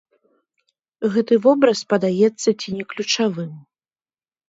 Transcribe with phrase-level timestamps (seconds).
[1.17, 3.51] Гэты вобраз падаецца ці не ключавым.